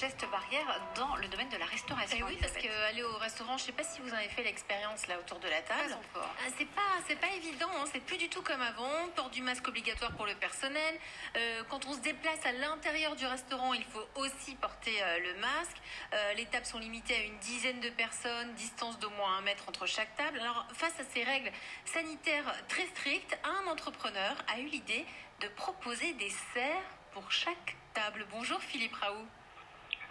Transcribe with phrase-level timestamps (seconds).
[0.00, 2.16] gestes barrières dans le domaine de la restauration.
[2.16, 4.42] Et Eh oui, parce qu'aller au restaurant, je sais pas si vous en avez fait
[4.42, 5.94] l'expérience là autour de la table.
[6.16, 7.84] Ah, C'est pas, c'est pas évident, hein.
[7.92, 9.08] c'est plus du tout comme avant.
[9.14, 10.98] Port du masque obligatoire pour le personnel.
[11.36, 15.34] Euh, quand on se déplace à l'intérieur du restaurant, il faut aussi porter euh, le
[15.40, 15.76] masque.
[16.14, 19.68] Euh, les tables sont limitées à une dizaine de personnes, distance d'au moins un mètre
[19.68, 20.40] entre chaque table.
[20.40, 21.52] Alors, face à ces règles
[21.84, 25.04] sanitaires très strictes, un entrepreneur a eu l'idée
[25.40, 28.26] de proposer des serres pour chaque table.
[28.30, 29.26] Bonjour Philippe Raoult.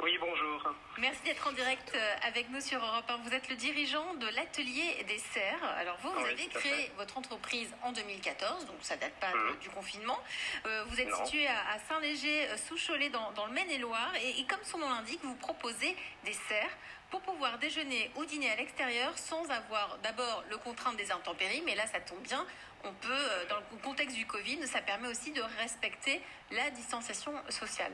[0.02, 0.74] Oui, bonjour.
[0.98, 3.18] Merci d'être en direct euh, avec nous sur Europe 1.
[3.18, 5.62] Vous êtes le dirigeant de l'atelier des serres.
[5.78, 9.58] Alors vous, vous Oui, avez créé votre entreprise en 2014, donc ça date pas Mhm.
[9.60, 10.18] du confinement.
[10.66, 11.26] Euh, vous êtes Non.
[11.26, 14.14] situé à, à Saint-Léger, euh, sous Cholet, dans, dans le Maine-et-Loire.
[14.24, 16.78] Et, et comme son nom l'indique, vous proposez des serres
[17.10, 21.62] pour pouvoir déjeuner ou dîner à l'extérieur sans avoir d'abord le contrainte des intempéries.
[21.66, 22.46] Mais là, ça tombe bien.
[22.86, 26.22] On peut, dans le contexte du Covid, ça permet aussi de respecter
[26.52, 27.92] la distanciation sociale.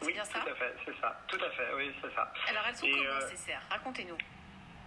[0.00, 1.20] C'est Oui, bien ça tout à fait, c'est ça.
[1.28, 2.32] Tout à fait, oui, c'est ça.
[2.48, 3.62] Alors elles sont Et, comment euh, ces serres?
[3.70, 4.18] Racontez-nous.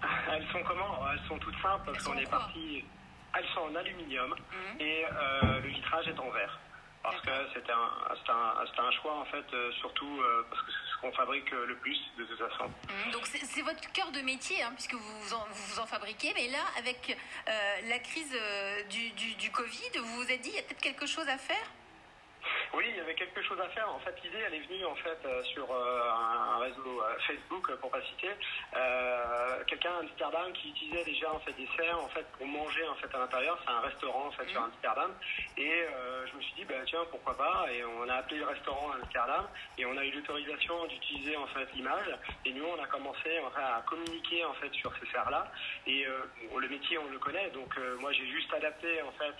[0.32, 1.10] Elles sont comment?
[1.12, 2.86] Elles sont toutes simples parce Elles sont qu'on est parti.
[3.34, 4.80] Elles sont en aluminium Mhm.
[4.82, 6.60] et euh, le vitrage est en verre.
[7.04, 10.92] Parce que c'était un, un, un choix en fait, euh, surtout euh, parce que c'est
[10.94, 12.66] ce qu'on fabrique le plus de toute façon.
[12.90, 13.12] Mhm.
[13.12, 16.34] Donc c'est votre cœur de métier, hein, puisque vous vous en, vous vous en fabriquez.
[16.36, 17.18] Mais là, avec
[17.88, 18.38] la crise
[18.90, 21.38] du, du, du Covid, vous vous êtes dit, il y a peut-être quelque chose à
[21.38, 21.72] faire?
[22.74, 23.90] Oui, il y avait quelque chose à faire.
[23.90, 27.72] En fait, l'idée, elle est venue en fait euh, sur euh, un réseau euh, Facebook,
[27.78, 28.30] pour pas citer,
[28.76, 32.88] euh, quelqu'un à Amsterdam qui utilisait déjà en fait des serres en fait pour manger
[32.88, 33.58] en fait à l'intérieur.
[33.66, 35.12] C'est un restaurant en fait sur Amsterdam.
[35.58, 38.46] Et euh, je me suis dit, bah, tiens, pourquoi pas Et on a appelé le
[38.46, 42.10] restaurant à Amsterdam et on a eu l'autorisation d'utiliser en fait l'image.
[42.46, 45.52] Et nous, on a commencé en fait, à communiquer en fait sur ces serres-là.
[45.86, 46.20] Et euh,
[46.60, 47.50] le métier, on le connaît.
[47.52, 49.36] Donc euh, moi, j'ai juste adapté en fait.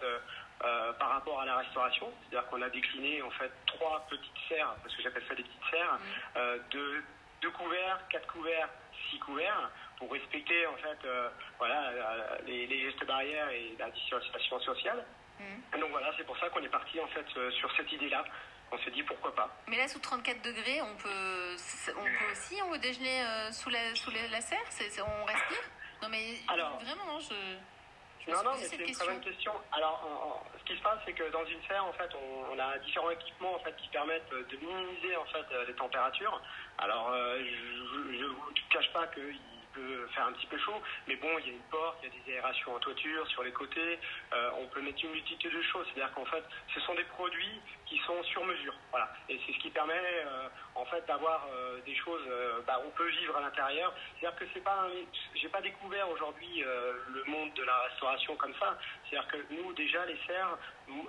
[0.64, 4.74] Euh, par rapport à la restauration, c'est-à-dire qu'on a décliné en fait trois petites serres,
[4.82, 6.00] parce que j'appelle ça des petites serres,
[6.36, 7.04] euh, de
[7.42, 8.68] deux couverts, quatre couverts,
[9.12, 9.70] six couverts,
[10.00, 11.92] pour respecter en fait euh, voilà
[12.48, 15.06] les, les gestes barrières et la distanciation sociale.
[15.40, 15.80] Mhm.
[15.80, 18.26] Donc voilà, c'est pour ça qu'on est parti en fait sur cette idée-là.
[18.72, 19.56] On s'est dit pourquoi pas.
[19.68, 21.56] Mais là, sous 34 degrés, on peut,
[21.96, 24.60] on peut aussi on peut déjeuner sous, la, sous la, serre
[25.08, 25.64] On respire?
[26.02, 27.34] Non mais Alors- vraiment, je,
[28.28, 29.06] Non, non, mais c'est une question.
[29.06, 29.52] très bonne question.
[29.72, 32.78] Alors, ce qui se passe, c'est que dans une serre, en fait, on, on a
[32.80, 36.42] différents équipements en fait qui permettent euh, de minimiser en fait euh, les températures.
[36.78, 39.40] Alors, euh, je ne vous cache pas qu'il
[40.14, 42.24] faire un petit peu chaud, mais bon, il y a une porte, il y a
[42.26, 44.00] des aérations en toiture, sur les côtés.
[44.34, 45.86] Euh, on peut mettre une multitude de choses.
[45.94, 46.44] C'est-à-dire qu'en fait,
[46.74, 48.74] ce sont des produits qui sont sur mesure.
[48.92, 49.10] Voilà.
[49.30, 52.24] Et c'est ce qui permet, euh, en fait, d'avoir euh, des choses.
[52.66, 53.94] bah, on peut vivre à l'intérieur.
[54.20, 54.88] C'est-à-dire que c'est pas.
[55.36, 58.78] J'ai pas découvert aujourd'hui le monde de la restauration comme ça.
[59.10, 60.58] C'est-à-dire que nous, déjà, les serres,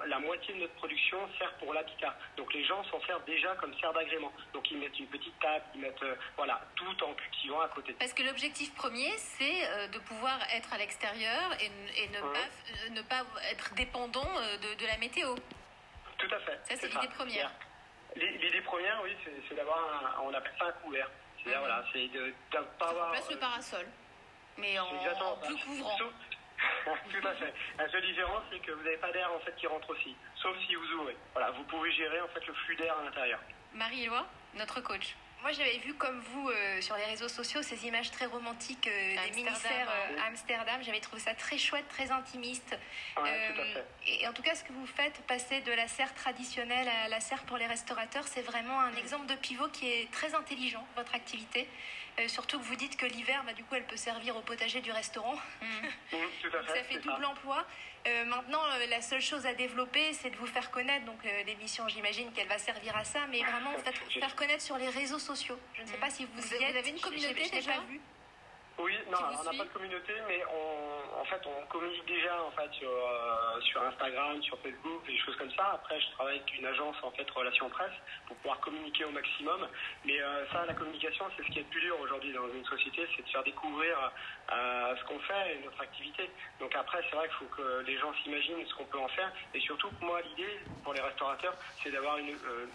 [0.07, 2.17] la moitié de notre production sert pour l'habitat.
[2.37, 4.33] Donc les gens s'en servent déjà comme serre d'agrément.
[4.53, 7.93] Donc ils mettent une petite table, ils mettent euh, voilà tout en cultivant à côté.
[7.95, 11.69] Parce que l'objectif premier, c'est euh, de pouvoir être à l'extérieur et,
[12.09, 12.33] ne, Mhm.
[12.33, 14.25] pas, euh, ne pas être dépendant
[14.63, 15.35] de, de la météo.
[16.19, 16.59] Tout à fait.
[16.65, 17.51] Ça, c'est l'idée première.
[18.17, 19.15] L'idée première, oui,
[19.49, 21.09] c'est d'avoir, un- on appelle ça un couvert.
[21.37, 21.67] C'est-à-dire, Mhm.
[21.67, 23.07] voilà, c'est de ne pas avoir.
[23.11, 23.87] remplace le parasol,
[24.57, 24.87] mais en,
[25.37, 25.97] plus couvrant.
[25.99, 26.13] Sauf-
[26.85, 27.53] Tout à fait.
[27.79, 30.57] La seule différence, c'est que vous n'avez pas d'air en fait qui rentre aussi, sauf
[30.67, 31.17] si vous ouvrez.
[31.33, 33.41] Voilà, vous pouvez gérer en fait le flux d'air à l'intérieur.
[33.75, 35.17] Marie-Éloi, notre coach.
[35.43, 39.13] Moi, j'avais vu comme vous euh, sur les réseaux sociaux ces images très romantiques euh,
[39.13, 40.23] des Amsterdam, mini-serres euh, hein.
[40.25, 40.81] à Amsterdam.
[40.83, 42.77] J'avais trouvé ça très chouette, très intimiste.
[43.17, 43.85] Ouais, Euh, tout à fait.
[44.07, 47.21] et en tout cas, ce que vous faites, passer de la serre traditionnelle à la
[47.21, 51.15] serre pour les restaurateurs, c'est vraiment un exemple de pivot qui est très intelligent, votre
[51.15, 51.69] activité.
[52.27, 54.91] Surtout que vous dites que l'hiver, bah, du coup, elle peut servir au potager du
[54.91, 55.37] restaurant.
[56.11, 56.79] Tout à Donc, fait.
[56.79, 57.65] ça fait double emploi.
[58.27, 61.05] Maintenant, la seule chose à développer, c'est de vous faire connaître.
[61.05, 63.71] Donc, l'émission, j'imagine qu'elle va servir à ça, mais vraiment,
[64.19, 65.28] faire connaître sur les réseaux sociaux.
[65.35, 66.73] Je ne sais pas si vous, Vous y avez- êtes.
[66.73, 68.01] vous avez une communauté je- déjà pas vu.
[68.79, 72.51] Oui, non, on n'a pas de communauté, mais on, en fait, on communique déjà en
[72.53, 75.73] fait sur, euh, sur Instagram, sur Facebook, des choses comme ça.
[75.75, 77.93] Après, je travaille avec une agence en fait relations presse
[78.29, 79.67] pour pouvoir communiquer au maximum.
[80.05, 82.65] Mais euh, ça, la communication, c'est ce qui est le plus dur aujourd'hui dans une
[82.67, 84.13] société, c'est de faire découvrir
[84.53, 86.31] euh, ce qu'on fait et notre activité.
[86.61, 89.31] Donc après, c'est vrai qu'il faut que les gens s'imaginent ce qu'on peut en faire.
[89.55, 92.67] Et surtout, moi, l'idée pour les restaurateurs, c'est d'avoir une euh,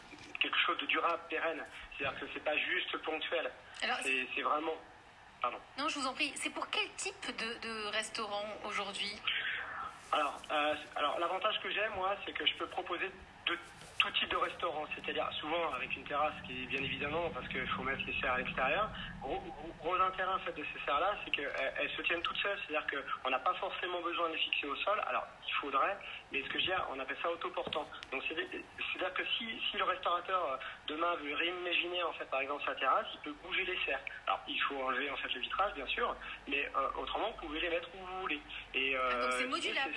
[0.43, 1.63] quelque chose de durable, pérenne.
[1.97, 3.49] C'est-à-dire que c'est pas juste ponctuel.
[3.79, 4.75] C'est vraiment.
[5.41, 5.57] Pardon.
[5.77, 9.19] non, je vous en prie, c'est pour quel type de, de restaurant aujourd'hui?
[10.13, 13.11] Alors, euh, alors l'avantage que j'ai, moi, c'est que je peux proposer
[13.47, 13.57] de
[14.03, 17.65] tout type de restaurant, c'est-à-dire souvent avec une terrasse qui est bien évidemment parce qu'il
[17.69, 18.89] faut mettre les serres à l'extérieur.
[19.21, 22.35] Gros, gros, gros intérêt en fait de ces serres-là, c'est qu'elles elles se tiennent toutes
[22.37, 22.85] seules, c'est-à-dire
[23.23, 25.01] qu'on n'a pas forcément besoin de les fixer au sol.
[25.07, 25.97] Alors il faudrait,
[26.33, 27.87] mais ce que je dis, on appelle ça autoportant.
[28.11, 28.35] Donc c'est-
[28.91, 30.57] c'est-à-dire que si, si le restaurateur euh,
[30.87, 34.03] demain veut réimaginer en fait par exemple sa terrasse, il peut bouger les serres.
[34.27, 36.13] Alors il faut enlever en fait le vitrage bien sûr,
[36.49, 38.41] mais euh, autrement vous pouvez les mettre où vous voulez.
[38.73, 39.95] Et, Ah, donc euh, c'est modulable.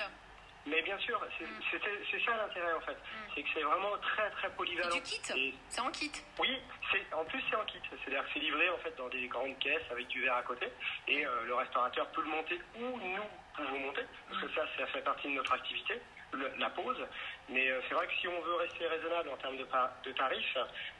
[0.66, 1.80] Mais bien sûr, c'est Mm.
[2.10, 2.96] c'est ça l'intérêt en fait.
[3.34, 4.94] C'est que c'est vraiment très très polyvalent.
[4.94, 6.10] du kit Et- C'est en kit.
[6.40, 6.58] oui,
[6.90, 9.58] c'est en plus c'est en kit, c'est-à-dire que c'est livré en fait dans des grandes
[9.58, 10.66] caisses avec du verre à côté
[11.08, 13.22] et euh, le restaurateur peut le monter ou nous
[13.54, 16.00] pouvons monter parce que ça ça fait partie de notre activité,
[16.32, 17.06] le- la pause.
[17.48, 19.66] Mais euh, c'est vrai que si on veut rester raisonnable en termes de,
[20.04, 20.56] de tarifs,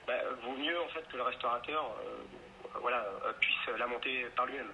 [0.06, 2.22] bah, vaut mieux en fait que le restaurateur euh,
[2.80, 4.70] voilà euh, puisse la monter par lui-même.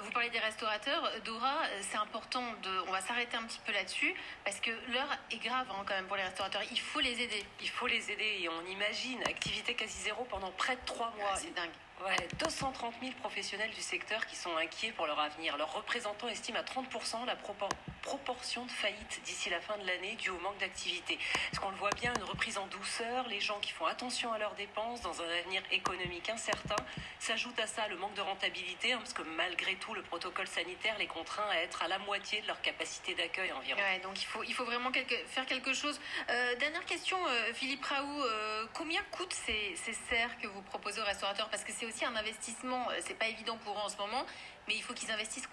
[0.00, 1.10] Vous parlez des restaurateurs.
[1.24, 2.70] Dora, c'est important de.
[2.88, 4.14] On va s'arrêter un petit peu là-dessus
[4.44, 6.62] parce que l'heure est grave hein, quand même pour les restaurateurs.
[6.70, 7.44] Il faut les aider.
[7.60, 11.30] Il faut les aider et on imagine activité quasi zéro pendant près de trois mois.
[11.32, 11.70] Ah, c'est dingue.
[12.04, 15.56] Ouais, 230 000 professionnels du secteur qui sont inquiets pour leur avenir.
[15.56, 17.68] Leurs représentants estiment à 30% la propor-
[18.02, 21.18] proportion de faillites d'ici la fin de l'année due au manque d'activité.
[21.50, 24.38] Parce qu'on le voit bien, une reprise en douceur, les gens qui font attention à
[24.38, 26.76] leurs dépenses dans un avenir économique incertain.
[27.18, 30.96] S'ajoute à ça le manque de rentabilité, hein, parce que malgré tout, le protocole sanitaire
[30.98, 33.80] les contraint à être à la moitié de leur capacité d'accueil environ.
[34.02, 34.90] Donc il faut, il faut vraiment
[35.26, 36.00] faire quelque chose.
[36.30, 41.00] Euh, dernière question, euh, Philippe Raoult, euh, combien coûtent ces, ces serres que vous proposez
[41.00, 41.48] aux restaurateurs?
[41.48, 44.26] Parce que c'est aussi un investissement, c'est pas évident pour eux en ce moment,
[44.68, 45.50] mais il faut qu'ils investissent combien